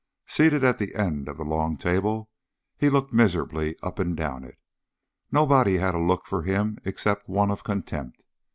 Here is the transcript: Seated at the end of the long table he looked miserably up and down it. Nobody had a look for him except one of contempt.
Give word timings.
Seated 0.25 0.63
at 0.63 0.79
the 0.79 0.95
end 0.95 1.29
of 1.29 1.37
the 1.37 1.45
long 1.45 1.77
table 1.77 2.31
he 2.75 2.89
looked 2.89 3.13
miserably 3.13 3.75
up 3.83 3.99
and 3.99 4.17
down 4.17 4.43
it. 4.43 4.57
Nobody 5.31 5.77
had 5.77 5.93
a 5.93 5.99
look 5.99 6.25
for 6.25 6.41
him 6.41 6.79
except 6.85 7.29
one 7.29 7.51
of 7.51 7.63
contempt. 7.63 8.25